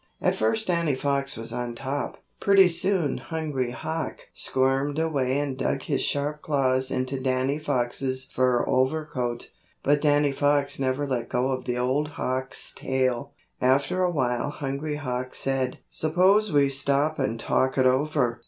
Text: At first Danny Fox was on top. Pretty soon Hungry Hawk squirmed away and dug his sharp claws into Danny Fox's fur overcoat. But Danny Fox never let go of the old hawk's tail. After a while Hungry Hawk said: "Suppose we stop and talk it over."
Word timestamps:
At 0.19 0.33
first 0.33 0.65
Danny 0.65 0.95
Fox 0.95 1.37
was 1.37 1.53
on 1.53 1.75
top. 1.75 2.17
Pretty 2.39 2.67
soon 2.69 3.19
Hungry 3.19 3.69
Hawk 3.69 4.21
squirmed 4.33 4.97
away 4.97 5.37
and 5.37 5.55
dug 5.55 5.83
his 5.83 6.01
sharp 6.01 6.41
claws 6.41 6.89
into 6.89 7.19
Danny 7.19 7.59
Fox's 7.59 8.31
fur 8.33 8.67
overcoat. 8.67 9.51
But 9.83 10.01
Danny 10.01 10.31
Fox 10.31 10.79
never 10.79 11.05
let 11.05 11.29
go 11.29 11.49
of 11.51 11.65
the 11.65 11.77
old 11.77 12.07
hawk's 12.17 12.73
tail. 12.73 13.33
After 13.61 14.01
a 14.01 14.09
while 14.09 14.49
Hungry 14.49 14.95
Hawk 14.95 15.35
said: 15.35 15.77
"Suppose 15.91 16.51
we 16.51 16.67
stop 16.67 17.19
and 17.19 17.39
talk 17.39 17.77
it 17.77 17.85
over." 17.85 18.39